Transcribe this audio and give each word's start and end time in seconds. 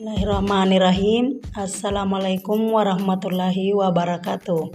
Bismillahirrahmanirrahim. 0.00 1.44
Assalamualaikum 1.52 2.72
warahmatullahi 2.72 3.76
wabarakatuh. 3.76 4.72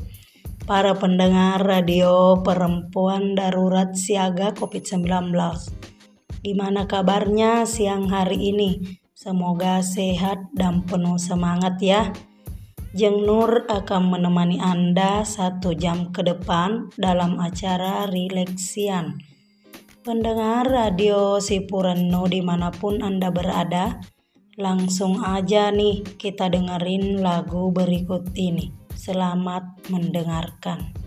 Para 0.70 0.94
pendengar 1.02 1.66
radio 1.66 2.38
perempuan 2.46 3.34
darurat 3.34 3.98
siaga 3.98 4.54
COVID-19. 4.54 5.34
Gimana 6.46 6.86
kabarnya 6.86 7.66
siang 7.66 8.06
hari 8.06 8.54
ini? 8.54 9.02
Semoga 9.18 9.82
sehat 9.82 10.46
dan 10.54 10.86
penuh 10.86 11.18
semangat 11.18 11.82
ya. 11.82 12.14
Jeng 12.94 13.26
Nur 13.26 13.66
akan 13.66 14.14
menemani 14.14 14.62
Anda 14.62 15.26
satu 15.26 15.74
jam 15.74 16.14
ke 16.14 16.22
depan 16.22 16.94
dalam 17.02 17.42
acara 17.42 18.06
Rileksian. 18.14 19.18
Pendengar 20.06 20.70
radio 20.70 21.42
Sipureno 21.42 22.30
di 22.30 22.46
mana 22.46 22.70
pun 22.70 23.02
Anda 23.02 23.34
berada, 23.34 24.14
Langsung 24.56 25.20
aja 25.20 25.68
nih 25.68 26.00
kita 26.16 26.48
dengerin 26.48 27.20
lagu 27.20 27.76
berikut 27.76 28.32
ini. 28.40 28.72
Selamat 28.96 29.84
mendengarkan. 29.92 31.05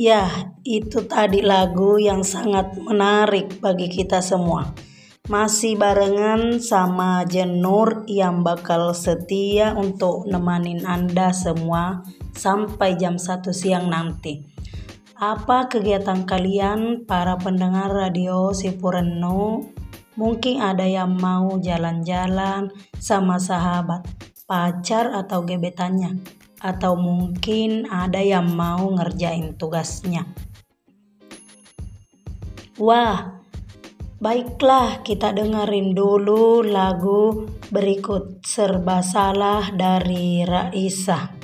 Ya, 0.00 0.56
itu 0.64 1.04
tadi 1.04 1.44
lagu 1.44 2.00
yang 2.00 2.24
sangat 2.24 2.72
menarik 2.80 3.60
bagi 3.60 3.92
kita 3.92 4.24
semua. 4.24 4.72
Masih 5.28 5.76
barengan 5.76 6.56
sama 6.56 7.28
Jenur 7.28 8.08
yang 8.08 8.40
bakal 8.40 8.96
setia 8.96 9.76
untuk 9.76 10.24
nemanin 10.24 10.88
Anda 10.88 11.36
semua 11.36 12.00
sampai 12.32 12.96
jam 12.96 13.20
1 13.20 13.52
siang 13.52 13.92
nanti. 13.92 14.40
Apa 15.20 15.68
kegiatan 15.68 16.24
kalian 16.24 17.04
para 17.04 17.36
pendengar 17.36 17.92
radio 17.92 18.56
Sipureno? 18.56 19.68
Mungkin 20.16 20.64
ada 20.64 20.88
yang 20.88 21.20
mau 21.20 21.60
jalan-jalan 21.60 22.72
sama 22.96 23.36
sahabat, 23.36 24.08
pacar 24.48 25.12
atau 25.12 25.44
gebetannya 25.44 26.39
atau 26.60 26.94
mungkin 26.94 27.88
ada 27.88 28.20
yang 28.20 28.52
mau 28.52 28.92
ngerjain 28.92 29.56
tugasnya. 29.56 30.28
Wah, 32.80 33.40
baiklah 34.20 35.00
kita 35.04 35.32
dengerin 35.32 35.96
dulu 35.96 36.64
lagu 36.64 37.48
berikut 37.72 38.44
Serba 38.44 39.00
Salah 39.00 39.72
dari 39.72 40.44
Raisa. 40.44 41.39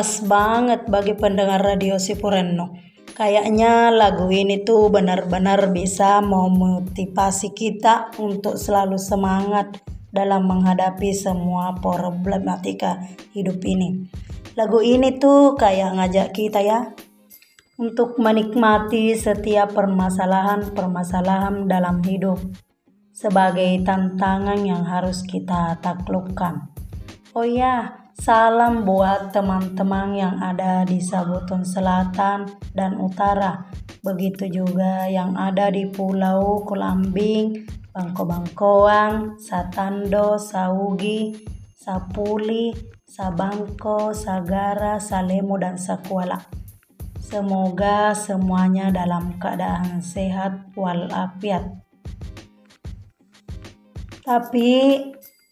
Pas 0.00 0.24
banget 0.24 0.88
bagi 0.88 1.12
pendengar 1.12 1.60
radio 1.60 2.00
Sipureno. 2.00 2.72
Kayaknya 3.12 3.92
lagu 3.92 4.32
ini 4.32 4.64
tuh 4.64 4.88
benar-benar 4.88 5.76
bisa 5.76 6.24
memotivasi 6.24 7.52
kita 7.52 8.08
untuk 8.16 8.56
selalu 8.56 8.96
semangat 8.96 9.84
dalam 10.08 10.48
menghadapi 10.48 11.12
semua 11.12 11.76
problematika 11.84 12.96
hidup 13.36 13.60
ini. 13.68 14.08
Lagu 14.56 14.80
ini 14.80 15.20
tuh 15.20 15.52
kayak 15.60 15.92
ngajak 16.00 16.32
kita 16.32 16.64
ya 16.64 16.96
untuk 17.76 18.16
menikmati 18.16 19.12
setiap 19.12 19.76
permasalahan-permasalahan 19.76 21.68
dalam 21.68 22.00
hidup 22.00 22.40
sebagai 23.12 23.84
tantangan 23.84 24.64
yang 24.64 24.80
harus 24.80 25.20
kita 25.28 25.76
taklukkan. 25.84 26.72
Oh 27.36 27.44
ya, 27.44 27.99
Salam 28.20 28.84
buat 28.84 29.32
teman-teman 29.32 30.12
yang 30.12 30.36
ada 30.44 30.84
di 30.84 31.00
Sabuton 31.00 31.64
Selatan 31.64 32.44
dan 32.76 33.00
Utara. 33.00 33.64
Begitu 34.04 34.60
juga 34.60 35.08
yang 35.08 35.40
ada 35.40 35.72
di 35.72 35.88
Pulau 35.88 36.60
Kulambing, 36.68 37.64
Bangko-Bangkoang, 37.96 39.40
Satando, 39.40 40.36
Saugi, 40.36 41.32
Sapuli, 41.72 42.76
Sabangko, 43.08 44.12
Sagara, 44.12 45.00
Salemo, 45.00 45.56
dan 45.56 45.80
Sakuala. 45.80 46.44
Semoga 47.24 48.12
semuanya 48.12 48.92
dalam 48.92 49.40
keadaan 49.40 50.04
sehat 50.04 50.76
walafiat. 50.76 51.72
Tapi 54.28 55.00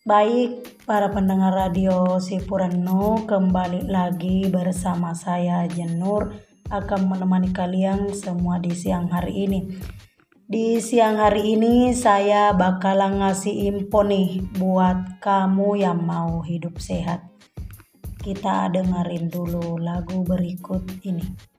baik 0.08 0.80
Para 0.88 1.12
pendengar 1.12 1.52
radio 1.52 2.16
Sipurano 2.16 3.28
kembali 3.28 3.92
lagi 3.92 4.48
bersama 4.48 5.12
saya 5.12 5.68
Jenur 5.68 6.32
akan 6.72 7.12
menemani 7.12 7.52
kalian 7.52 8.16
semua 8.16 8.56
di 8.56 8.72
siang 8.72 9.12
hari 9.12 9.44
ini. 9.44 9.68
Di 10.48 10.80
siang 10.80 11.20
hari 11.20 11.60
ini 11.60 11.92
saya 11.92 12.56
bakalan 12.56 13.20
ngasih 13.20 13.68
info 13.68 14.00
nih 14.00 14.40
buat 14.56 15.20
kamu 15.20 15.84
yang 15.84 16.00
mau 16.00 16.40
hidup 16.40 16.80
sehat. 16.80 17.28
Kita 18.16 18.72
dengerin 18.72 19.28
dulu 19.28 19.76
lagu 19.76 20.24
berikut 20.24 20.88
ini. 21.04 21.58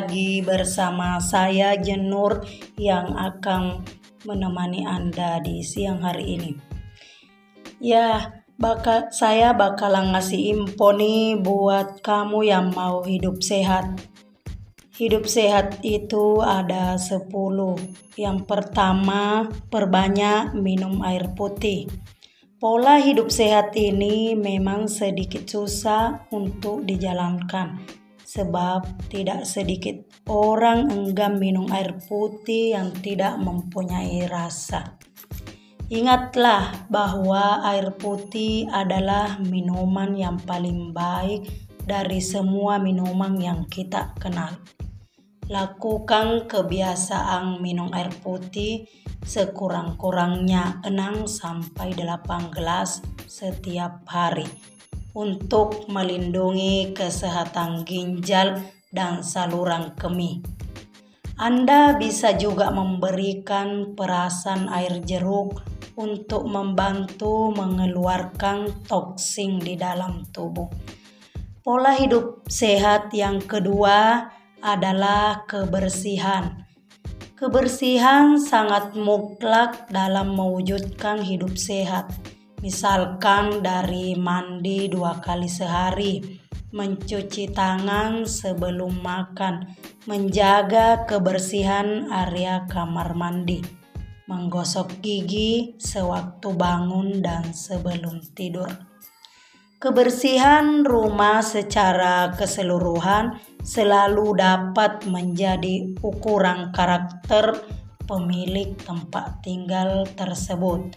Lagi 0.00 0.40
bersama 0.40 1.20
saya 1.20 1.76
Jenur 1.76 2.40
yang 2.80 3.12
akan 3.20 3.84
menemani 4.24 4.88
Anda 4.88 5.44
di 5.44 5.60
siang 5.60 6.00
hari 6.00 6.40
ini. 6.40 6.56
Ya, 7.84 8.40
bakal 8.56 9.12
saya 9.12 9.52
bakalan 9.52 10.16
ngasih 10.16 10.56
info 10.56 10.96
nih 10.96 11.36
buat 11.44 12.00
kamu 12.00 12.48
yang 12.48 12.72
mau 12.72 13.04
hidup 13.04 13.44
sehat. 13.44 14.00
Hidup 14.96 15.28
sehat 15.28 15.84
itu 15.84 16.40
ada 16.40 16.96
10. 16.96 17.28
Yang 18.16 18.38
pertama, 18.48 19.52
perbanyak 19.68 20.56
minum 20.56 21.04
air 21.04 21.28
putih. 21.36 21.92
Pola 22.56 22.96
hidup 22.96 23.28
sehat 23.28 23.76
ini 23.76 24.32
memang 24.32 24.88
sedikit 24.88 25.44
susah 25.44 26.24
untuk 26.32 26.88
dijalankan 26.88 27.99
sebab 28.30 29.10
tidak 29.10 29.42
sedikit 29.42 30.06
orang 30.30 30.86
enggan 30.86 31.42
minum 31.42 31.66
air 31.74 31.98
putih 32.06 32.78
yang 32.78 32.94
tidak 33.02 33.34
mempunyai 33.42 34.30
rasa. 34.30 34.94
Ingatlah 35.90 36.86
bahwa 36.86 37.66
air 37.66 37.90
putih 37.98 38.70
adalah 38.70 39.42
minuman 39.42 40.14
yang 40.14 40.38
paling 40.38 40.94
baik 40.94 41.50
dari 41.82 42.22
semua 42.22 42.78
minuman 42.78 43.34
yang 43.34 43.66
kita 43.66 44.14
kenal. 44.22 44.54
Lakukan 45.50 46.46
kebiasaan 46.46 47.58
minum 47.58 47.90
air 47.90 48.14
putih 48.22 48.86
sekurang-kurangnya 49.26 50.86
6 50.86 51.26
sampai 51.26 51.98
8 51.98 52.54
gelas 52.54 53.02
setiap 53.26 54.06
hari 54.06 54.46
untuk 55.14 55.90
melindungi 55.90 56.94
kesehatan 56.94 57.82
ginjal 57.82 58.62
dan 58.94 59.22
saluran 59.26 59.94
kemih. 59.98 60.42
Anda 61.40 61.96
bisa 61.96 62.36
juga 62.36 62.68
memberikan 62.68 63.96
perasan 63.96 64.68
air 64.68 65.00
jeruk 65.00 65.64
untuk 65.96 66.44
membantu 66.44 67.48
mengeluarkan 67.56 68.84
toksin 68.84 69.56
di 69.56 69.74
dalam 69.74 70.28
tubuh. 70.28 70.68
Pola 71.64 71.96
hidup 71.96 72.44
sehat 72.48 73.12
yang 73.16 73.40
kedua 73.40 74.28
adalah 74.60 75.48
kebersihan. 75.48 76.68
Kebersihan 77.40 78.36
sangat 78.36 78.92
mutlak 78.92 79.88
dalam 79.88 80.36
mewujudkan 80.36 81.24
hidup 81.24 81.56
sehat 81.56 82.12
Misalkan 82.60 83.64
dari 83.64 84.12
mandi 84.20 84.84
dua 84.92 85.16
kali 85.16 85.48
sehari, 85.48 86.20
mencuci 86.76 87.48
tangan 87.56 88.28
sebelum 88.28 89.00
makan, 89.00 89.64
menjaga 90.04 91.08
kebersihan 91.08 92.12
area 92.12 92.68
kamar 92.68 93.16
mandi, 93.16 93.64
menggosok 94.28 95.00
gigi 95.00 95.80
sewaktu 95.80 96.52
bangun 96.52 97.24
dan 97.24 97.48
sebelum 97.48 98.20
tidur. 98.36 98.68
Kebersihan 99.80 100.84
rumah 100.84 101.40
secara 101.40 102.36
keseluruhan 102.36 103.40
selalu 103.64 104.36
dapat 104.36 105.08
menjadi 105.08 105.96
ukuran 106.04 106.76
karakter 106.76 107.56
pemilik 108.04 108.76
tempat 108.76 109.40
tinggal 109.40 110.04
tersebut 110.12 110.92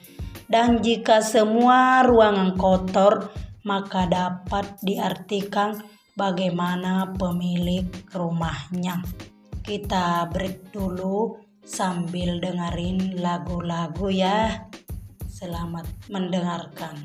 dan 0.54 0.86
jika 0.86 1.26
semua 1.26 2.06
ruangan 2.06 2.54
kotor, 2.54 3.34
maka 3.66 4.06
dapat 4.06 4.78
diartikan 4.86 5.82
bagaimana 6.14 7.10
pemilik 7.18 7.90
rumahnya. 8.14 9.02
Kita 9.66 10.30
break 10.30 10.70
dulu 10.70 11.42
sambil 11.66 12.38
dengerin 12.38 13.18
lagu-lagu 13.18 14.14
ya. 14.14 14.70
Selamat 15.26 15.90
mendengarkan. 16.14 17.02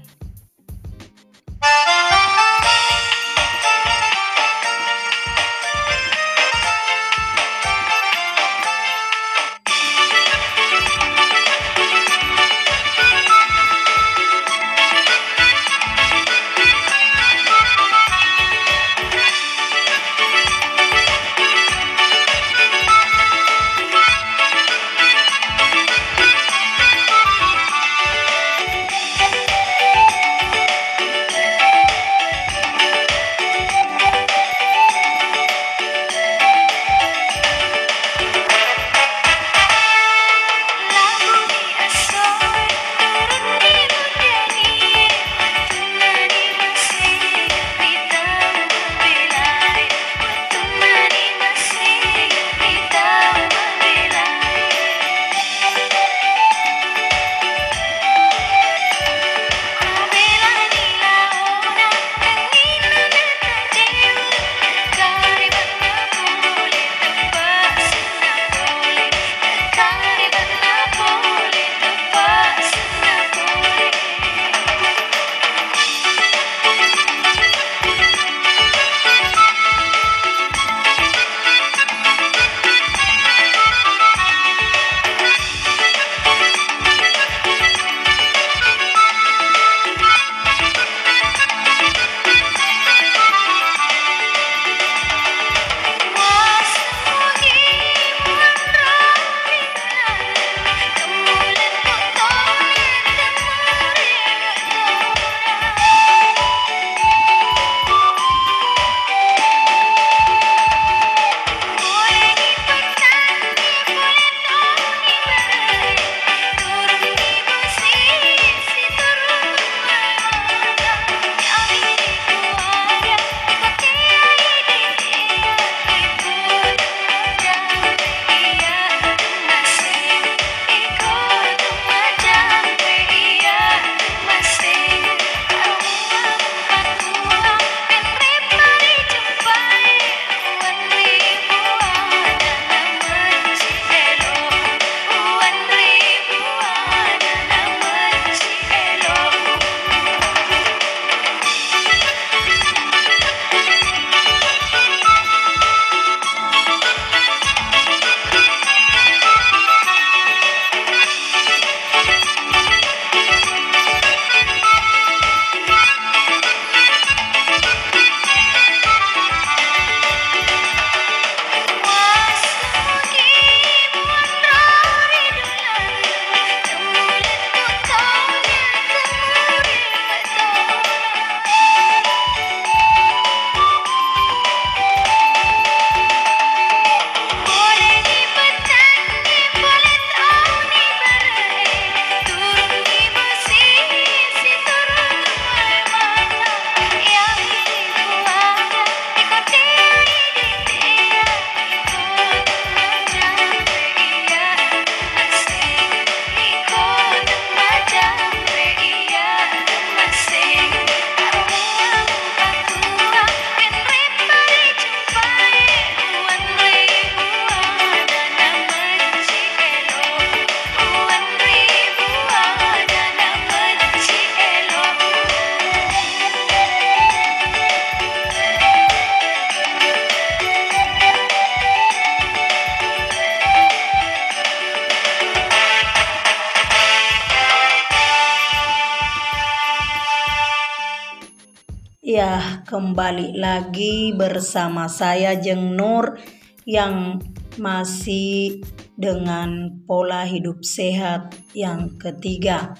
Kembali 242.68 243.40
lagi 243.40 244.12
bersama 244.12 244.92
saya 244.92 245.40
Jeng 245.40 245.72
Nur 245.72 246.20
yang 246.68 247.16
masih 247.56 248.60
dengan 248.92 249.80
pola 249.88 250.28
hidup 250.28 250.60
sehat 250.60 251.32
yang 251.56 251.96
ketiga. 251.96 252.76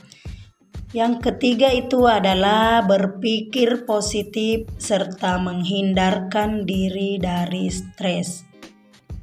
Yang 0.92 1.32
ketiga 1.32 1.72
itu 1.72 2.04
adalah 2.04 2.84
berpikir 2.84 3.88
positif 3.88 4.68
serta 4.76 5.40
menghindarkan 5.40 6.68
diri 6.68 7.16
dari 7.16 7.72
stres. 7.72 8.44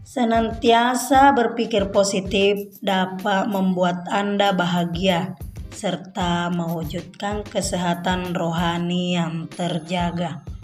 Senantiasa 0.01 1.29
berpikir 1.37 1.93
positif 1.93 2.81
dapat 2.81 3.53
membuat 3.53 4.09
Anda 4.09 4.49
bahagia 4.49 5.37
serta 5.69 6.49
mewujudkan 6.49 7.45
kesehatan 7.45 8.33
rohani 8.33 9.19
yang 9.19 9.45
terjaga. 9.51 10.54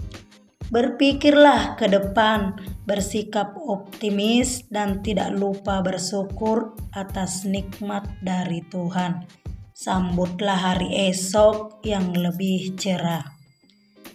Berpikirlah 0.72 1.76
ke 1.76 1.92
depan, 1.92 2.56
bersikap 2.88 3.60
optimis, 3.60 4.64
dan 4.72 5.04
tidak 5.04 5.36
lupa 5.36 5.84
bersyukur 5.84 6.80
atas 6.96 7.44
nikmat 7.44 8.08
dari 8.24 8.64
Tuhan. 8.72 9.28
Sambutlah 9.76 10.56
hari 10.56 11.12
esok 11.12 11.84
yang 11.84 12.16
lebih 12.16 12.80
cerah. 12.80 13.28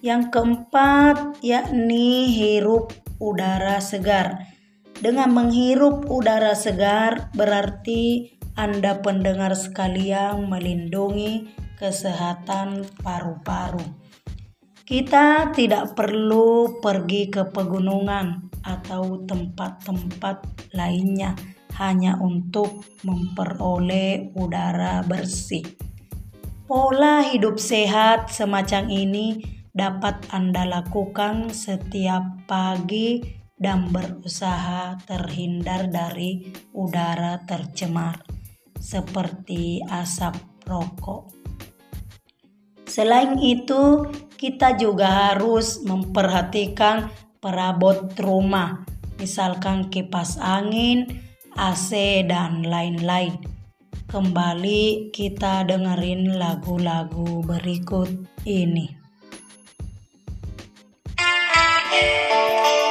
Yang 0.01 0.33
keempat, 0.33 1.45
yakni 1.45 2.33
hirup 2.33 2.89
udara 3.21 3.77
segar. 3.85 4.49
Dengan 4.97 5.37
menghirup 5.37 6.09
udara 6.09 6.57
segar, 6.57 7.29
berarti 7.37 8.33
anda 8.57 8.97
pendengar 9.05 9.53
sekalian 9.53 10.49
melindungi 10.49 11.53
kesehatan 11.77 12.89
paru-paru. 13.05 14.06
Kita 14.87 15.51
tidak 15.51 15.99
perlu 15.99 16.79
pergi 16.79 17.27
ke 17.27 17.51
pegunungan 17.51 18.55
atau 18.63 19.19
tempat-tempat 19.27 20.71
lainnya 20.79 21.35
hanya 21.75 22.15
untuk 22.23 22.87
memperoleh 23.03 24.31
udara 24.39 25.03
bersih. 25.03 25.67
Pola 26.71 27.27
hidup 27.27 27.59
sehat 27.59 28.31
semacam 28.31 28.87
ini 28.87 29.43
dapat 29.75 30.23
Anda 30.31 30.63
lakukan 30.63 31.51
setiap 31.51 32.47
pagi 32.47 33.27
dan 33.59 33.91
berusaha 33.91 35.03
terhindar 35.03 35.91
dari 35.91 36.47
udara 36.79 37.43
tercemar 37.43 38.23
seperti 38.79 39.83
asap 39.83 40.39
rokok. 40.63 41.35
Selain 42.87 43.35
itu, 43.43 44.07
kita 44.37 44.77
juga 44.77 45.33
harus 45.33 45.81
memperhatikan 45.83 47.09
perabot 47.41 48.13
rumah, 48.21 48.85
misalkan 49.17 49.89
kipas 49.89 50.37
angin, 50.37 51.09
AC, 51.57 52.23
dan 52.29 52.63
lain-lain. 52.63 53.41
Kembali 54.07 55.11
kita 55.11 55.67
dengerin 55.67 56.37
lagu-lagu 56.37 57.43
berikut 57.43 58.13
ini. 58.47 59.07
pendengar 61.97 62.86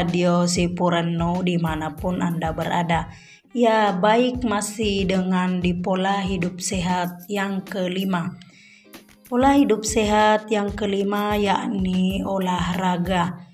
radio 0.00 0.48
Sipureno 0.48 1.44
di 1.44 1.60
mana 1.60 1.92
pun 1.92 2.24
Anda 2.24 2.56
berada. 2.56 3.12
Ya, 3.52 3.92
baik 3.92 4.48
masih 4.48 5.04
dengan 5.04 5.60
di 5.60 5.76
pola 5.76 6.24
hidup 6.24 6.56
sehat 6.64 7.28
yang 7.28 7.60
kelima. 7.60 8.32
Pola 9.28 9.60
hidup 9.60 9.84
sehat 9.84 10.48
yang 10.48 10.72
kelima 10.72 11.36
yakni 11.36 12.24
olahraga. 12.24 13.44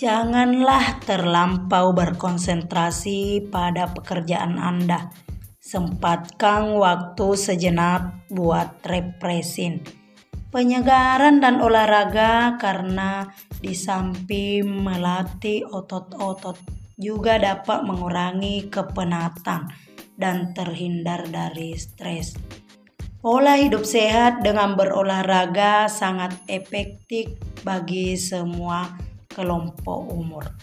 Janganlah 0.00 1.04
terlampau 1.04 1.92
berkonsentrasi 1.92 3.52
pada 3.52 3.92
pekerjaan 3.92 4.56
Anda. 4.56 5.12
Sempatkan 5.60 6.72
waktu 6.80 7.36
sejenak 7.36 8.32
buat 8.32 8.80
represin. 8.88 9.84
Penyegaran 10.56 11.44
dan 11.44 11.60
olahraga 11.60 12.56
karena 12.56 13.28
di 13.60 13.76
samping 13.76 14.64
melatih 14.64 15.68
otot-otot 15.68 16.56
juga 16.96 17.36
dapat 17.36 17.84
mengurangi 17.84 18.64
kepenatan 18.72 19.68
dan 20.16 20.56
terhindar 20.56 21.28
dari 21.28 21.76
stres. 21.76 22.40
Pola 23.20 23.60
hidup 23.60 23.84
sehat 23.84 24.40
dengan 24.40 24.80
berolahraga 24.80 25.92
sangat 25.92 26.32
efektif 26.48 27.36
bagi 27.60 28.16
semua 28.16 28.96
kelompok 29.28 30.08
umur. 30.08 30.56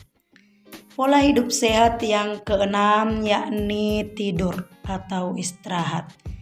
Pola 0.97 1.21
hidup 1.21 1.53
sehat 1.53 2.01
yang 2.01 2.41
keenam 2.41 3.21
yakni 3.21 4.09
tidur 4.17 4.65
atau 4.89 5.37
istirahat. 5.37 6.32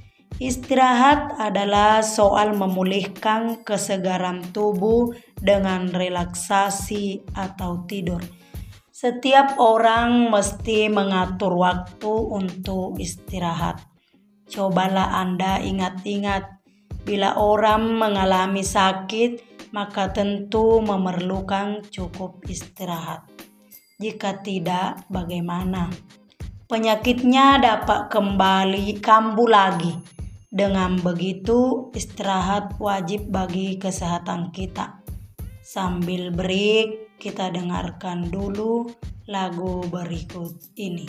Istirahat 0.41 1.37
adalah 1.37 2.01
soal 2.01 2.57
memulihkan 2.57 3.61
kesegaran 3.61 4.41
tubuh 4.49 5.13
dengan 5.37 5.93
relaksasi 5.93 7.21
atau 7.37 7.85
tidur 7.85 8.25
setiap 9.01 9.57
orang 9.57 10.29
mesti 10.29 10.85
mengatur 10.85 11.57
waktu 11.57 12.13
untuk 12.13 13.01
istirahat. 13.01 13.81
Cobalah 14.45 15.17
Anda 15.17 15.57
ingat-ingat, 15.57 16.61
bila 17.01 17.33
orang 17.33 17.97
mengalami 17.97 18.61
sakit, 18.61 19.57
maka 19.73 20.13
tentu 20.13 20.85
memerlukan 20.85 21.81
cukup 21.89 22.45
istirahat. 22.45 23.25
Jika 23.97 24.37
tidak, 24.45 25.01
bagaimana? 25.09 25.89
Penyakitnya 26.69 27.57
dapat 27.57 28.05
kembali 28.13 29.01
kambuh 29.01 29.49
lagi. 29.49 29.97
Dengan 30.51 30.99
begitu, 30.99 31.87
istirahat 31.95 32.75
wajib 32.75 33.31
bagi 33.31 33.79
kesehatan 33.79 34.51
kita. 34.51 34.99
Sambil 35.63 36.27
break, 36.35 37.15
kita 37.23 37.55
dengarkan 37.55 38.27
dulu 38.27 38.91
lagu 39.31 39.79
berikut 39.87 40.59
ini. 40.75 41.07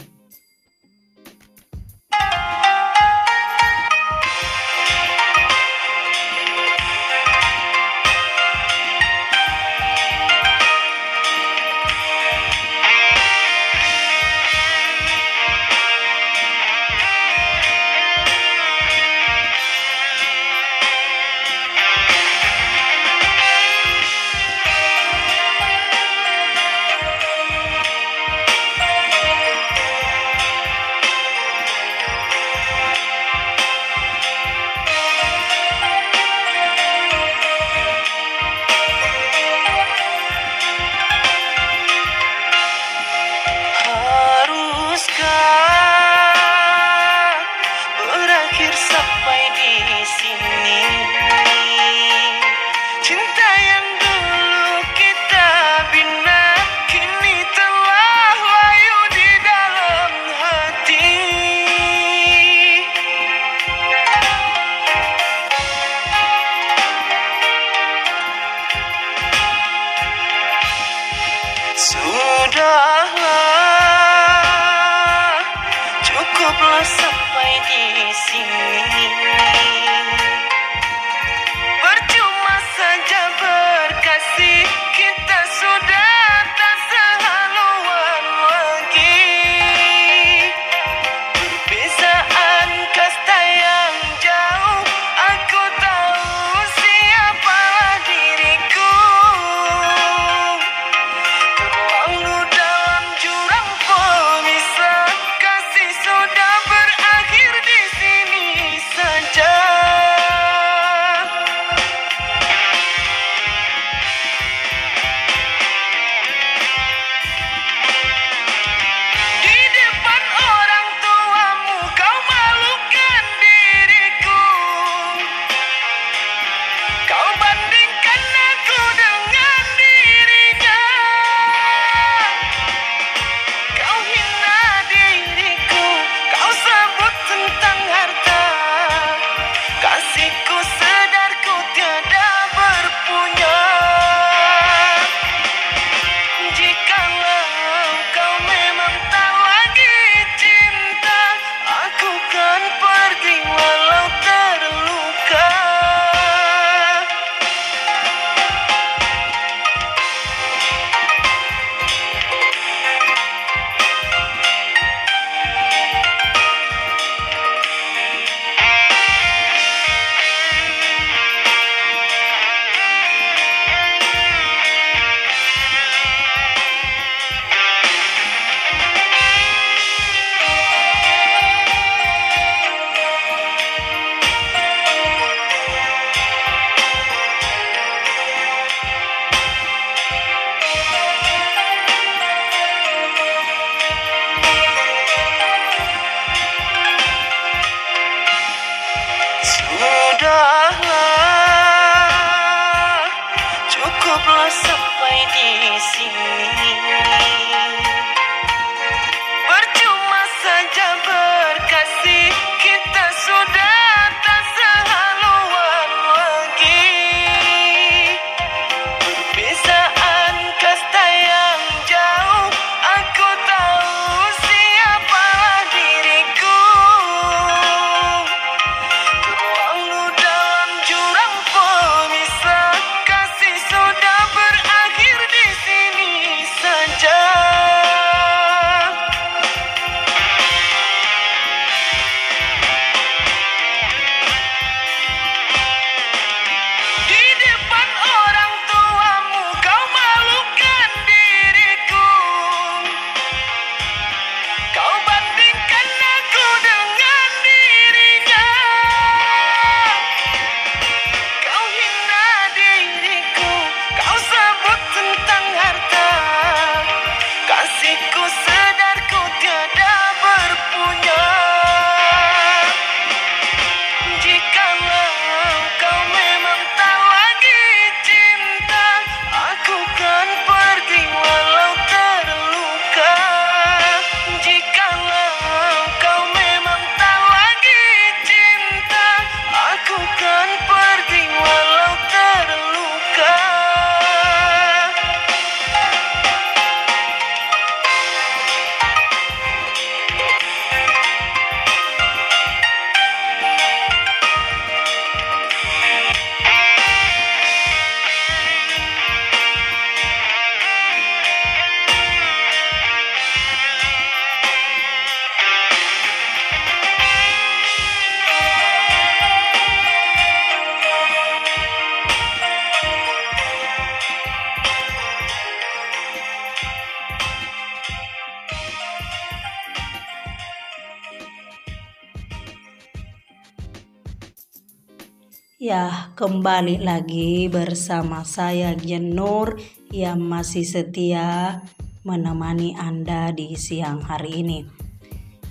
Kembali 336.22 336.86
lagi 336.86 337.50
bersama 337.50 338.22
saya 338.22 338.78
Jenur 338.78 339.58
yang 339.90 340.22
masih 340.22 340.62
setia 340.62 341.58
menemani 342.06 342.78
Anda 342.78 343.34
di 343.34 343.58
siang 343.58 343.98
hari 344.06 344.46
ini. 344.46 344.62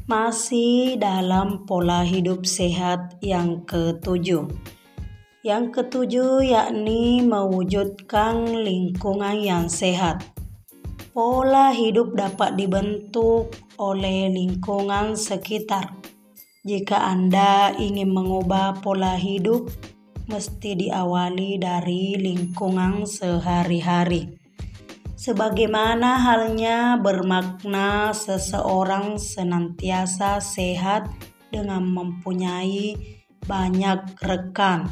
Masih 0.07 0.95
dalam 0.95 1.67
pola 1.67 2.07
hidup 2.07 2.47
sehat 2.47 3.19
yang 3.19 3.67
ketujuh. 3.67 4.47
Yang 5.43 5.65
ketujuh 5.75 6.39
yakni 6.39 7.19
mewujudkan 7.19 8.63
lingkungan 8.63 9.43
yang 9.43 9.67
sehat. 9.67 10.23
Pola 11.11 11.75
hidup 11.75 12.15
dapat 12.15 12.55
dibentuk 12.55 13.51
oleh 13.75 14.31
lingkungan 14.31 15.19
sekitar. 15.19 15.99
Jika 16.63 17.11
Anda 17.11 17.75
ingin 17.75 18.15
mengubah 18.15 18.79
pola 18.79 19.19
hidup, 19.19 19.67
mesti 20.31 20.87
diawali 20.87 21.59
dari 21.59 22.15
lingkungan 22.15 23.03
sehari-hari. 23.03 24.39
Sebagaimana 25.19 26.17
halnya 26.17 26.97
bermakna 26.97 28.15
seseorang 28.15 29.19
senantiasa 29.19 30.41
sehat 30.41 31.11
dengan 31.51 31.85
mempunyai 31.85 32.95
banyak 33.45 34.17
rekan, 34.23 34.89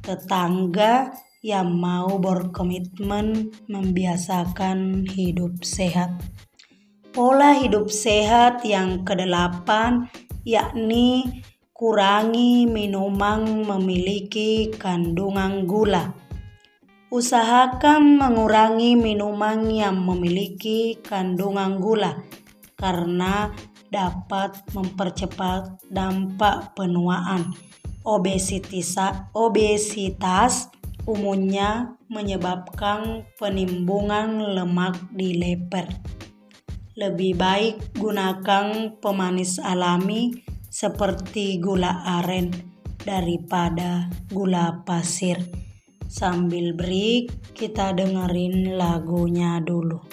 tetangga 0.00 1.12
yang 1.44 1.76
mau 1.76 2.16
berkomitmen 2.16 3.52
membiasakan 3.68 5.04
hidup 5.12 5.60
sehat. 5.60 6.14
Pola 7.12 7.52
hidup 7.58 7.92
sehat 7.92 8.64
yang 8.64 9.04
kedelapan 9.04 10.08
yakni 10.46 11.42
kurangi 11.76 12.64
minuman 12.64 13.68
memiliki 13.68 14.72
kandungan 14.80 15.68
gula. 15.68 16.16
Usahakan 17.12 18.16
mengurangi 18.16 18.96
minuman 18.96 19.68
yang 19.68 20.00
memiliki 20.00 20.96
kandungan 21.04 21.76
gula 21.76 22.24
karena 22.80 23.52
dapat 23.92 24.56
mempercepat 24.72 25.84
dampak 25.92 26.72
penuaan. 26.72 27.52
Obesitas, 28.08 28.96
obesitas 29.36 30.72
umumnya 31.04 31.92
menyebabkan 32.08 33.28
penimbunan 33.36 34.56
lemak 34.56 34.96
di 35.12 35.36
leher. 35.36 35.92
Lebih 36.96 37.36
baik 37.36 38.00
gunakan 38.00 38.96
pemanis 38.96 39.60
alami 39.60 40.45
seperti 40.76 41.56
gula 41.56 42.04
aren 42.20 42.52
daripada 43.00 44.12
gula 44.28 44.84
pasir. 44.84 45.40
Sambil 46.04 46.76
break, 46.76 47.56
kita 47.56 47.96
dengerin 47.96 48.76
lagunya 48.76 49.56
dulu. 49.64 50.04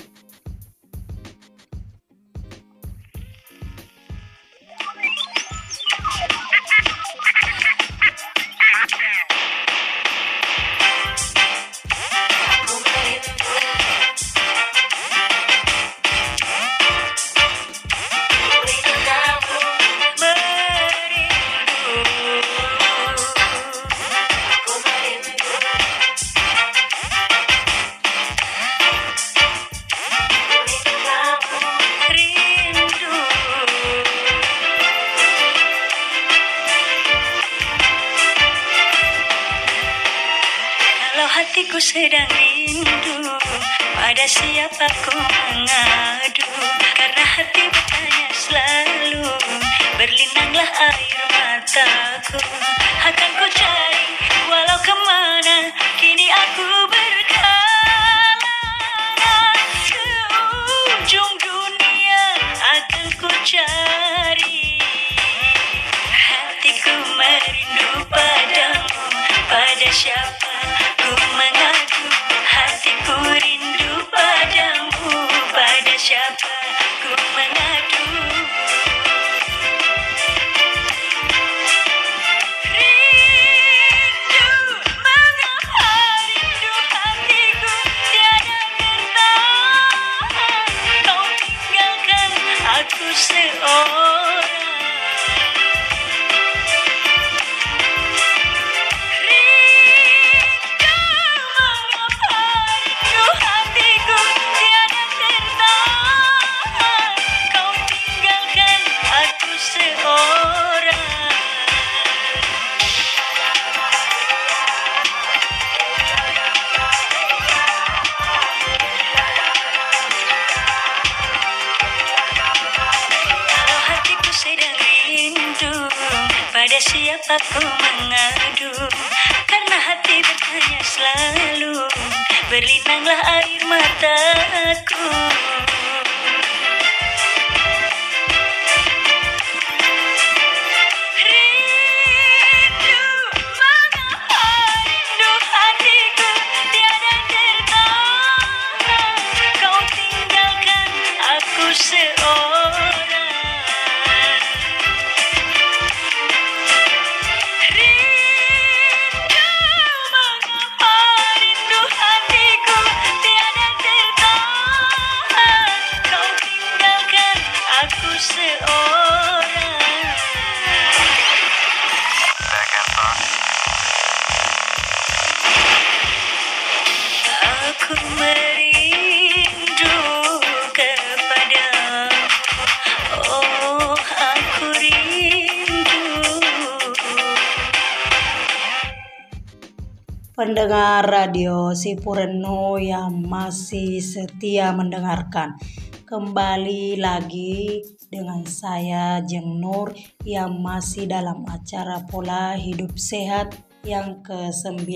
Sipureno 191.73 192.79
yang 192.79 193.25
masih 193.25 193.97
setia 193.97 194.71
mendengarkan. 194.71 195.59
Kembali 196.07 197.01
lagi 197.01 197.81
dengan 198.07 198.45
saya 198.45 199.19
Jeng 199.25 199.57
Nur 199.57 199.91
yang 200.21 200.61
masih 200.61 201.09
dalam 201.09 201.41
acara 201.49 202.05
pola 202.05 202.53
hidup 202.53 202.93
sehat 202.95 203.57
yang 203.83 204.21
ke-9 204.23 204.87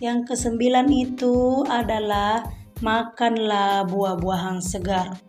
Yang 0.00 0.18
ke-9 0.32 0.58
itu 0.90 1.62
adalah 1.68 2.42
makanlah 2.80 3.86
buah-buahan 3.86 4.58
segar. 4.64 5.20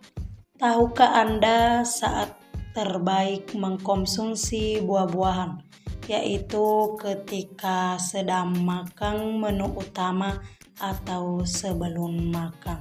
Tahukah 0.58 1.22
Anda 1.22 1.86
saat 1.86 2.41
terbaik 2.72 3.52
mengkonsumsi 3.52 4.80
buah-buahan, 4.84 5.60
yaitu 6.08 6.96
ketika 6.98 7.96
sedang 8.00 8.56
makan 8.64 9.40
menu 9.40 9.70
utama 9.76 10.40
atau 10.80 11.44
sebelum 11.44 12.32
makan. 12.32 12.80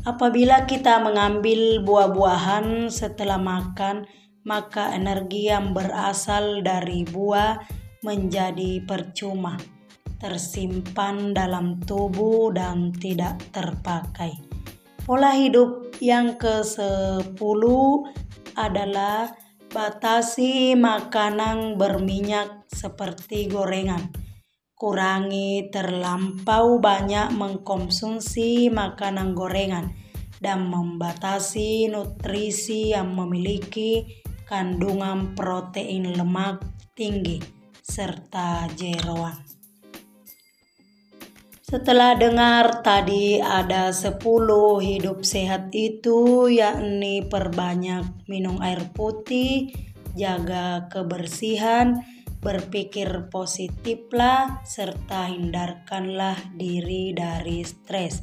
Apabila 0.00 0.64
kita 0.64 0.96
mengambil 1.04 1.84
buah-buahan 1.84 2.88
setelah 2.88 3.36
makan, 3.36 4.08
maka 4.48 4.96
energi 4.96 5.52
yang 5.52 5.76
berasal 5.76 6.64
dari 6.64 7.04
buah 7.04 7.60
menjadi 8.00 8.80
percuma, 8.88 9.60
tersimpan 10.16 11.36
dalam 11.36 11.84
tubuh 11.84 12.48
dan 12.48 12.96
tidak 12.96 13.44
terpakai. 13.52 14.32
Pola 15.04 15.36
hidup 15.36 15.92
yang 16.00 16.40
ke-10 16.40 17.62
adalah 18.54 19.34
batasi 19.70 20.74
makanan 20.74 21.78
berminyak 21.78 22.66
seperti 22.70 23.46
gorengan. 23.46 24.10
Kurangi 24.74 25.68
terlampau 25.68 26.80
banyak 26.80 27.36
mengkonsumsi 27.36 28.72
makanan 28.72 29.36
gorengan 29.36 29.92
dan 30.40 30.66
membatasi 30.72 31.92
nutrisi 31.92 32.96
yang 32.96 33.12
memiliki 33.12 34.24
kandungan 34.48 35.36
protein 35.36 36.16
lemak 36.16 36.64
tinggi 36.96 37.38
serta 37.84 38.66
jeroan. 38.72 39.49
Setelah 41.70 42.18
dengar 42.18 42.82
tadi 42.82 43.38
ada 43.38 43.94
10 43.94 44.18
hidup 44.82 45.22
sehat 45.22 45.70
itu 45.70 46.50
yakni 46.50 47.22
perbanyak 47.22 48.26
minum 48.26 48.58
air 48.58 48.90
putih, 48.90 49.70
jaga 50.18 50.90
kebersihan, 50.90 52.02
berpikir 52.42 53.30
positiflah 53.30 54.66
serta 54.66 55.30
hindarkanlah 55.30 56.58
diri 56.58 57.14
dari 57.14 57.62
stres. 57.62 58.18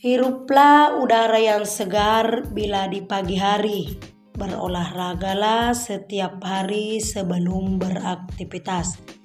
Hiruplah 0.00 0.96
udara 0.96 1.36
yang 1.36 1.68
segar 1.68 2.56
bila 2.56 2.88
di 2.88 3.04
pagi 3.04 3.36
hari. 3.36 4.00
Berolahragalah 4.32 5.76
setiap 5.76 6.40
hari 6.40 7.04
sebelum 7.04 7.76
beraktivitas. 7.76 9.15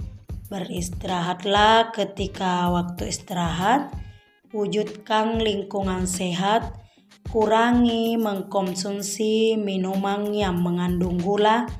Beristirahatlah 0.51 1.95
ketika 1.95 2.67
waktu 2.75 3.07
istirahat. 3.07 3.95
Wujudkan 4.51 5.39
lingkungan 5.39 6.03
sehat. 6.03 6.75
Kurangi 7.31 8.19
mengkonsumsi 8.19 9.55
minuman 9.55 10.27
yang 10.35 10.59
mengandung 10.59 11.23
gula 11.23 11.71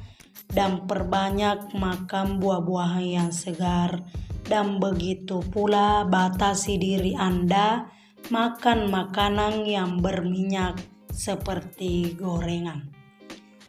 dan 0.47 0.88
perbanyak 0.88 1.76
makan 1.76 2.39
buah-buahan 2.39 3.07
yang 3.28 3.32
segar 3.36 4.07
dan 4.47 4.80
begitu 4.80 5.43
pula 5.51 6.07
batasi 6.07 6.80
diri 6.80 7.11
Anda 7.11 7.91
makan 8.32 8.88
makanan 8.88 9.67
yang 9.67 9.99
berminyak 9.99 10.80
seperti 11.11 12.15
gorengan. 12.15 12.88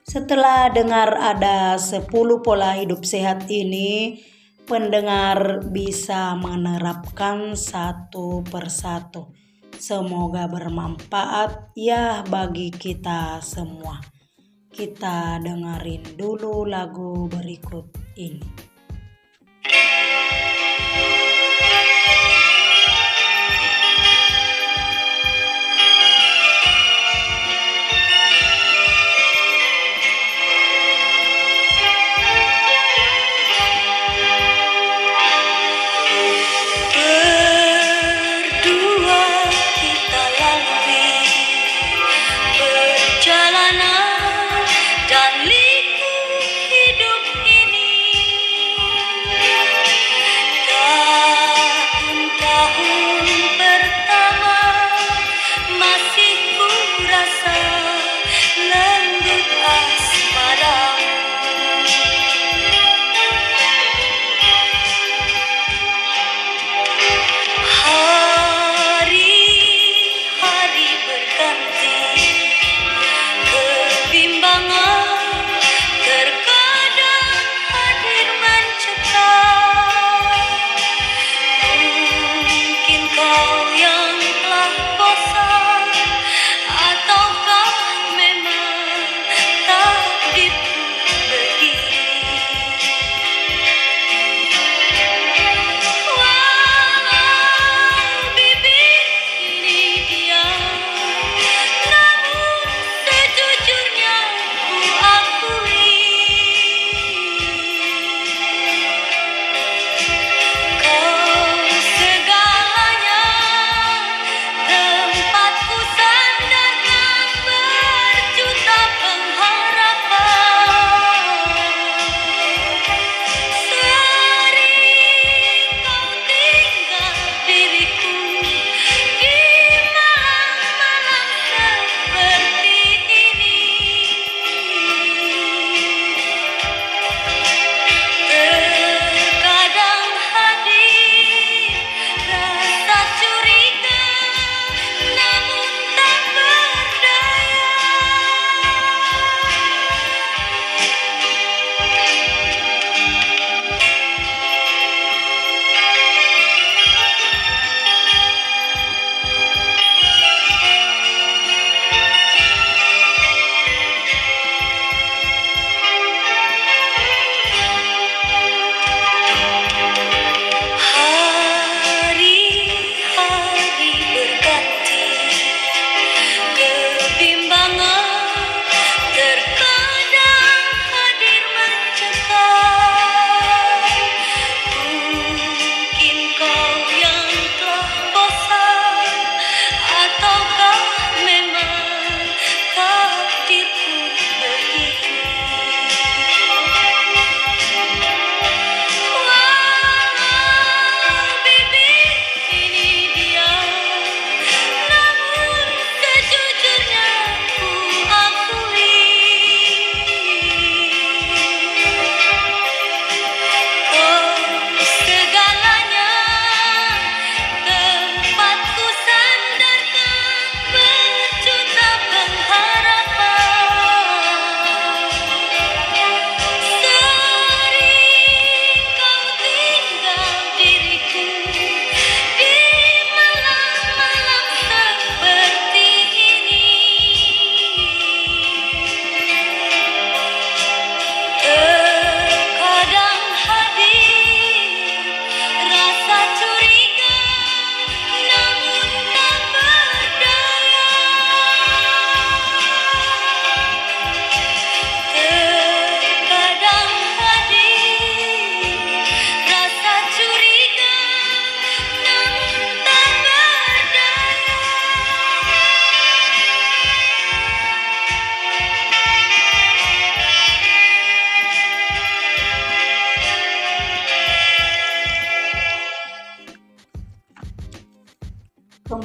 Setelah 0.07 0.71
dengar 0.71 1.19
ada 1.19 1.75
10 1.75 2.07
pola 2.47 2.79
hidup 2.79 3.03
sehat 3.03 3.51
ini, 3.51 4.23
pendengar 4.67 5.67
bisa 5.69 6.39
menerapkan 6.39 7.59
satu 7.59 8.47
persatu. 8.47 9.35
Semoga 9.77 10.47
bermanfaat 10.47 11.75
ya 11.75 12.23
bagi 12.23 12.71
kita 12.71 13.43
semua. 13.43 13.99
Kita 14.73 15.43
dengerin 15.43 16.17
dulu 16.17 16.65
lagu 16.65 17.29
berikut 17.29 17.91
ini. 18.17 18.72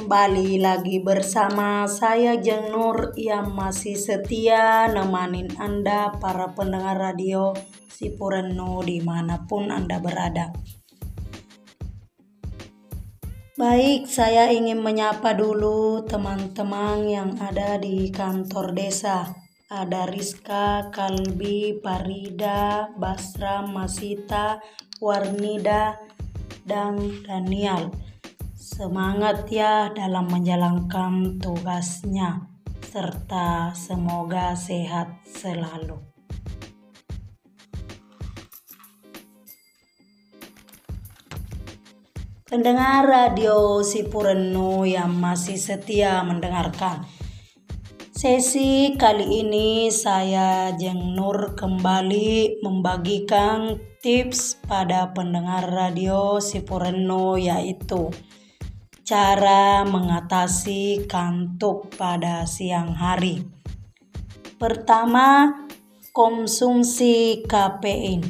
Kembali 0.08 0.56
lagi 0.64 1.04
bersama 1.04 1.84
saya 1.84 2.40
Jeng 2.40 2.72
Nur 2.72 3.12
yang 3.20 3.52
masih 3.52 3.92
setia 3.92 4.88
nemanin 4.88 5.52
Anda 5.60 6.16
para 6.16 6.48
pendengar 6.56 6.96
radio 6.96 7.52
Sipureno 7.92 8.80
di 8.80 9.04
mana 9.04 9.44
pun 9.44 9.68
Anda 9.68 10.00
berada. 10.00 10.48
Baik, 13.60 14.08
saya 14.08 14.48
ingin 14.48 14.80
menyapa 14.80 15.36
dulu 15.36 16.00
teman-teman 16.08 17.04
yang 17.04 17.36
ada 17.44 17.76
di 17.76 18.08
kantor 18.08 18.72
desa. 18.72 19.28
Ada 19.68 20.08
Rizka, 20.08 20.88
Kalbi, 20.88 21.84
Parida, 21.84 22.88
Basra, 22.96 23.60
Masita, 23.60 24.56
Warnida, 25.04 26.00
dan 26.64 26.96
Daniel. 27.28 28.07
Semangat 28.78 29.50
ya 29.50 29.90
dalam 29.90 30.30
menjalankan 30.30 31.42
tugasnya, 31.42 32.46
serta 32.78 33.74
semoga 33.74 34.54
sehat 34.54 35.18
selalu. 35.26 35.98
Pendengar 42.46 43.02
radio 43.02 43.82
Sipurenu 43.82 44.86
yang 44.86 45.10
masih 45.10 45.58
setia 45.58 46.22
mendengarkan. 46.22 47.02
Sesi 48.14 48.94
kali 48.94 49.42
ini 49.42 49.90
saya 49.90 50.70
Jeng 50.78 51.18
Nur 51.18 51.58
kembali 51.58 52.62
membagikan 52.62 53.74
tips 53.98 54.62
pada 54.62 55.10
pendengar 55.10 55.66
radio 55.66 56.38
Sipureno 56.38 57.34
yaitu 57.34 58.14
cara 59.08 59.88
mengatasi 59.88 61.08
kantuk 61.08 61.96
pada 61.96 62.44
siang 62.44 62.92
hari. 62.92 63.40
Pertama, 64.60 65.48
konsumsi 66.12 67.40
kafein. 67.48 68.20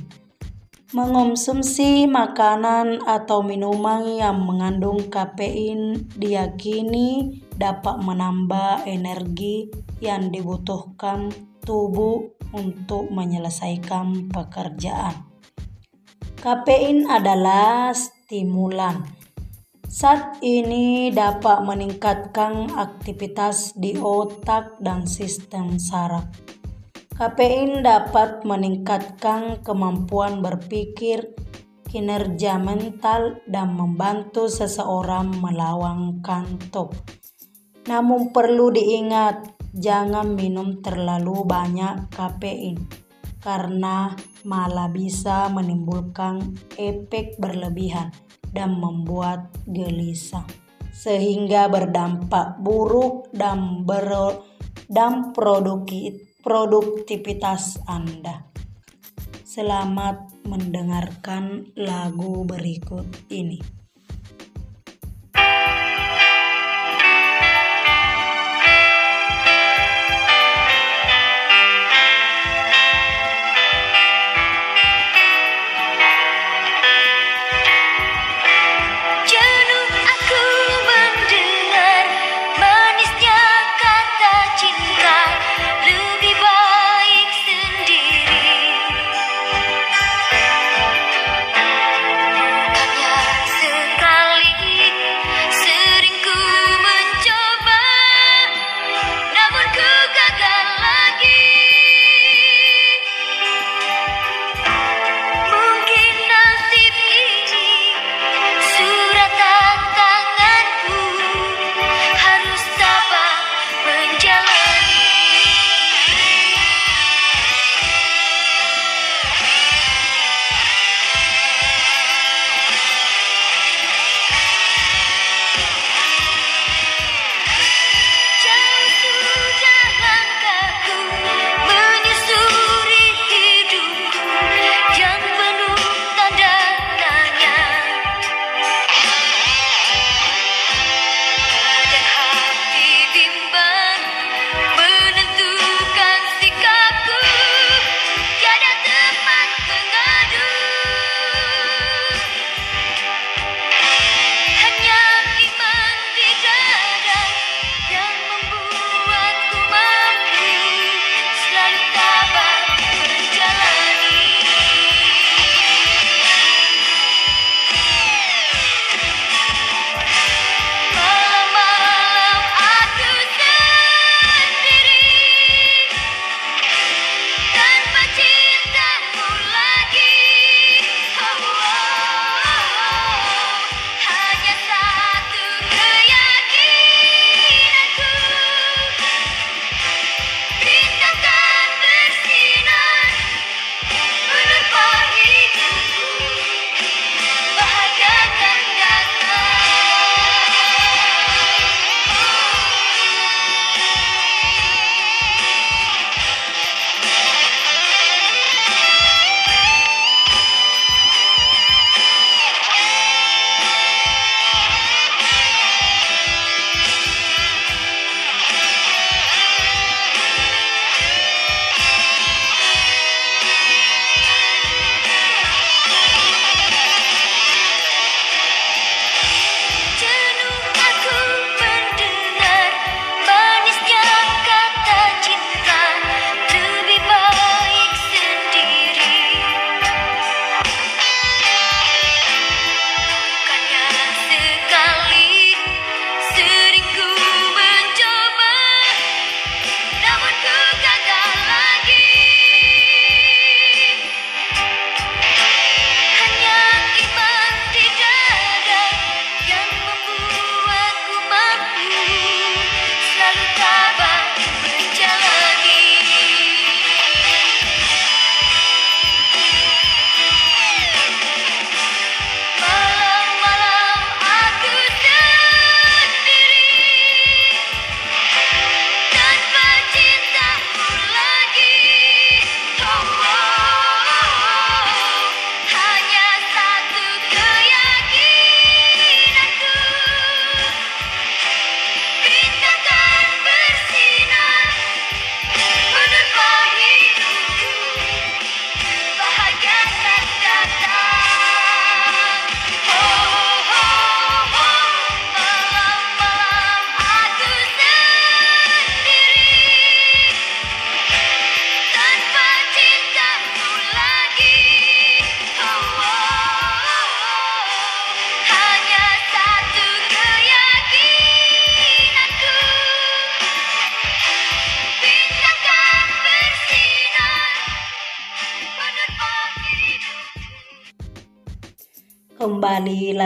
Mengonsumsi 0.94 2.06
makanan 2.06 3.02
atau 3.02 3.42
minuman 3.42 4.06
yang 4.06 4.38
mengandung 4.46 5.10
kafein 5.10 6.06
diyakini 6.14 7.42
dapat 7.58 7.98
menambah 7.98 8.86
energi 8.86 9.66
yang 9.98 10.30
dibutuhkan 10.30 11.34
tubuh 11.66 12.22
untuk 12.54 13.10
menyelesaikan 13.10 14.30
pekerjaan. 14.30 15.26
Kafein 16.38 17.10
adalah 17.10 17.90
stimulan. 17.90 19.17
Saat 19.88 20.44
ini 20.44 21.08
dapat 21.08 21.64
meningkatkan 21.64 22.76
aktivitas 22.76 23.72
di 23.72 23.96
otak 23.96 24.76
dan 24.84 25.08
sistem 25.08 25.80
saraf 25.80 26.28
Kafein 27.16 27.82
dapat 27.82 28.46
meningkatkan 28.46 29.64
kemampuan 29.66 30.38
berpikir, 30.38 31.34
kinerja 31.88 32.62
mental, 32.62 33.42
dan 33.50 33.74
membantu 33.74 34.46
seseorang 34.46 35.34
melawan 35.40 36.22
kantuk. 36.22 36.94
Namun 37.90 38.30
perlu 38.30 38.70
diingat, 38.70 39.50
jangan 39.74 40.36
minum 40.36 40.78
terlalu 40.78 41.42
banyak 41.42 42.06
kafein 42.14 42.76
karena 43.42 44.14
malah 44.46 44.86
bisa 44.86 45.50
menimbulkan 45.50 46.54
efek 46.78 47.34
berlebihan 47.42 48.14
dan 48.52 48.80
membuat 48.80 49.52
gelisah 49.68 50.46
sehingga 50.92 51.70
berdampak 51.70 52.58
buruk 52.58 53.30
dan 53.30 53.86
ber 53.86 54.42
dan 54.88 55.36
produktivitas 56.42 57.78
Anda. 57.84 58.48
Selamat 59.44 60.32
mendengarkan 60.48 61.70
lagu 61.76 62.42
berikut 62.48 63.06
ini. 63.30 63.77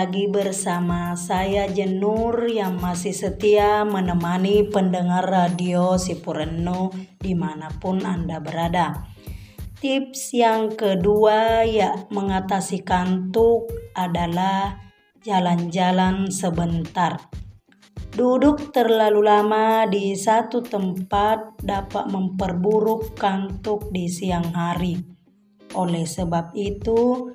Lagi 0.03 0.27
bersama 0.27 1.15
saya 1.15 1.71
Jenur 1.71 2.51
yang 2.51 2.75
masih 2.83 3.15
setia 3.15 3.87
menemani 3.87 4.67
pendengar 4.67 5.23
radio 5.23 5.95
Sipureno 5.95 6.91
di 7.23 7.39
mana 7.39 7.71
pun 7.71 8.03
Anda 8.03 8.43
berada. 8.43 9.07
Tips 9.79 10.35
yang 10.35 10.75
kedua 10.75 11.63
ya 11.63 11.95
mengatasi 12.11 12.83
kantuk 12.83 13.71
adalah 13.95 14.75
jalan-jalan 15.23 16.35
sebentar. 16.35 17.23
Duduk 18.11 18.75
terlalu 18.75 19.23
lama 19.23 19.87
di 19.87 20.19
satu 20.19 20.67
tempat 20.67 21.63
dapat 21.63 22.11
memperburuk 22.11 23.15
kantuk 23.15 23.95
di 23.95 24.11
siang 24.11 24.51
hari. 24.51 24.99
Oleh 25.79 26.11
sebab 26.11 26.59
itu, 26.59 27.31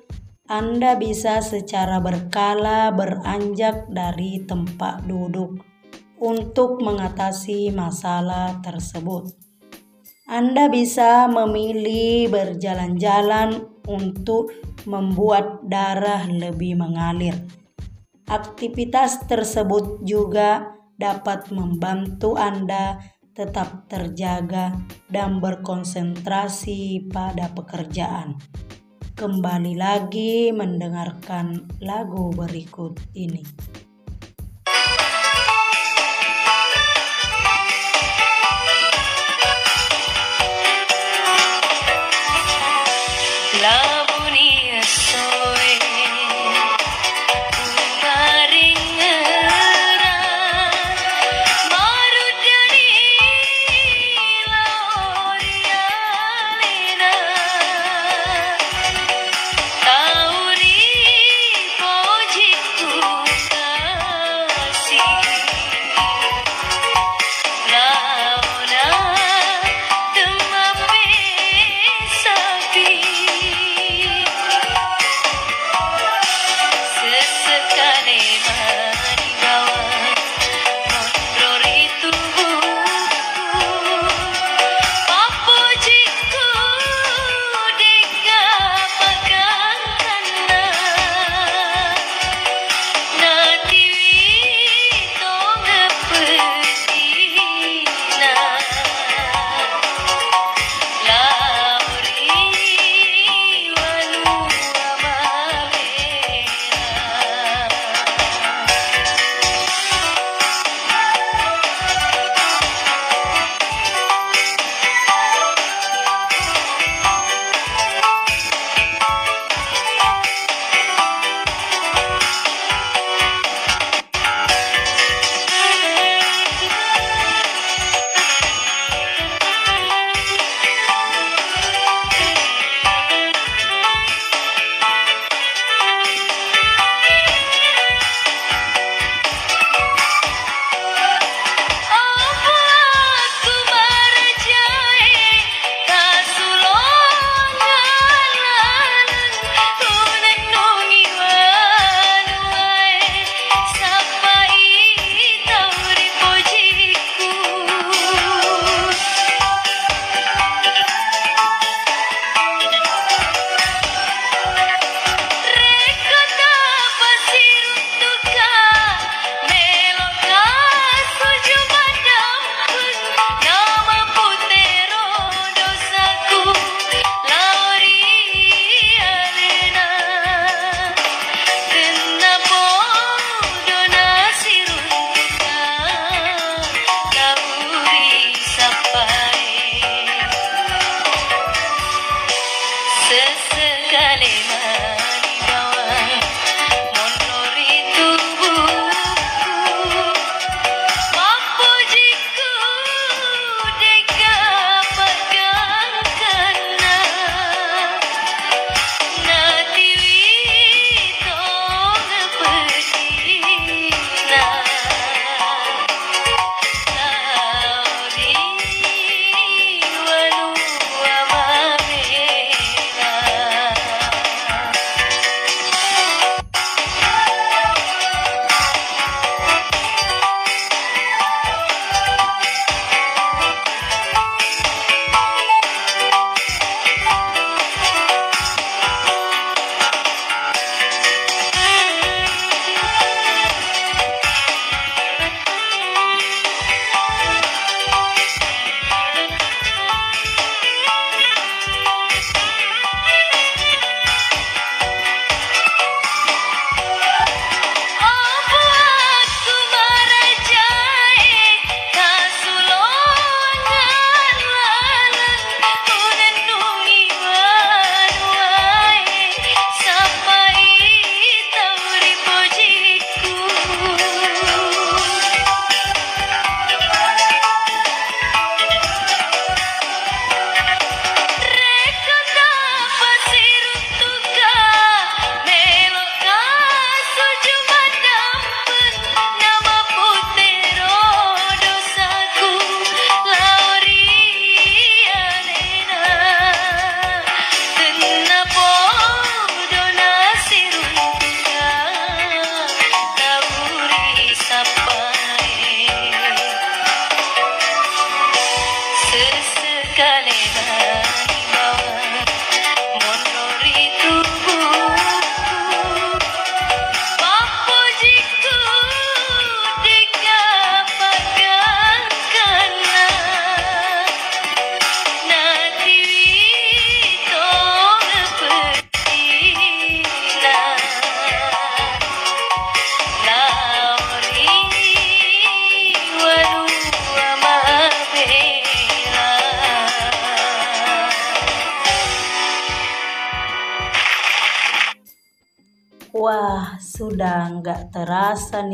Anda 0.48 0.96
bisa 0.96 1.44
secara 1.44 2.00
berkala 2.00 2.88
beranjak 2.88 3.84
dari 3.92 4.48
tempat 4.48 5.04
duduk 5.04 5.60
untuk 6.24 6.80
mengatasi 6.80 7.68
masalah 7.68 8.56
tersebut. 8.64 9.28
Anda 10.24 10.72
bisa 10.72 11.28
memilih 11.28 12.32
berjalan-jalan 12.32 13.60
untuk 13.92 14.56
membuat 14.88 15.68
darah 15.68 16.24
lebih 16.24 16.80
mengalir. 16.80 17.36
Aktivitas 18.24 19.28
tersebut 19.28 20.00
juga 20.00 20.72
dapat 20.96 21.52
membantu 21.52 22.40
Anda 22.40 22.96
tetap 23.36 23.84
terjaga 23.92 24.80
dan 25.12 25.44
berkonsentrasi 25.44 27.12
pada 27.12 27.52
pekerjaan. 27.52 28.40
Kembali 29.18 29.74
lagi 29.74 30.54
mendengarkan 30.54 31.66
lagu 31.82 32.30
berikut 32.30 33.02
ini. 33.18 33.42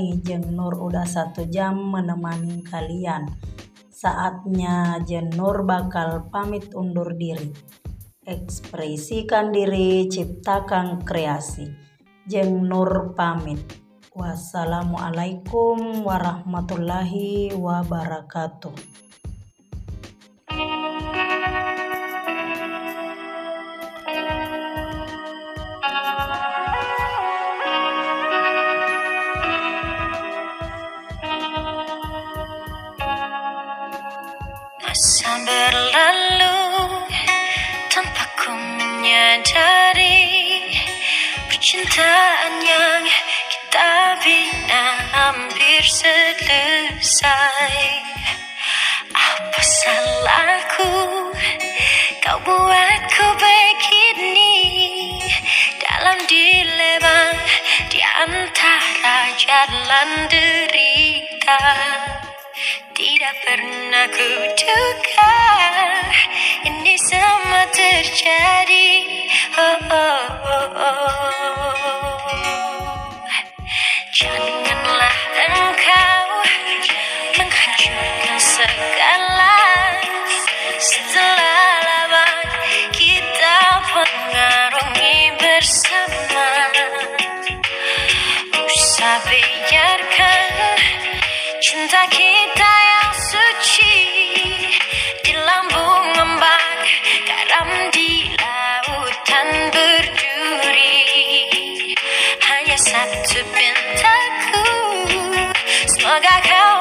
Nih 0.04 0.20
Jeng 0.20 0.52
Nur 0.52 0.76
udah 0.76 1.08
satu 1.08 1.48
jam 1.48 1.80
menemani 1.80 2.60
kalian. 2.60 3.24
Saatnya 3.88 5.00
Jeng 5.08 5.32
Nur 5.32 5.64
bakal 5.64 6.28
pamit 6.28 6.76
undur 6.76 7.16
diri. 7.16 7.48
Ekspresikan 8.28 9.48
diri, 9.48 10.04
ciptakan 10.04 11.00
kreasi. 11.08 11.72
Jeng 12.28 12.68
Nur 12.68 13.16
pamit. 13.16 13.64
Wassalamualaikum 14.12 16.04
warahmatullahi 16.04 17.56
wabarakatuh. 17.56 18.76
Menyadari 39.04 40.24
Percintaan 41.44 42.52
yang 42.64 43.04
kita 43.52 44.16
bina 44.24 44.84
hampir 45.12 45.84
selesai. 45.84 47.76
Apa 49.12 49.60
salahku 49.60 50.88
kau 52.24 52.38
buatku 52.48 53.26
begini? 53.36 54.56
Dalam 55.84 56.24
dilema 56.24 57.36
di 57.92 58.00
antara 58.00 59.18
jalan 59.36 60.32
derita 60.32 61.60
tidak 62.96 63.36
pernah 63.44 64.08
ini 64.08 64.64
semua 66.24 66.43
terjadi. 67.72 68.90
Oh, 69.56 69.78
oh, 69.88 70.20
oh, 70.44 70.68
oh. 70.74 71.04
Janganlah 74.12 75.16
engkau 75.48 76.26
menghancurkan 77.38 78.36
segala 78.36 79.56
setelah 80.76 81.80
lama 81.86 82.26
kita 82.92 83.58
mengarungi 83.94 85.32
bersama. 85.40 86.48
Usah 88.54 89.18
biarkan 89.24 90.50
cinta 91.62 92.02
kita 92.12 92.73
semoga 106.14 106.38
kau 106.46 106.54
perbaiki 106.54 106.73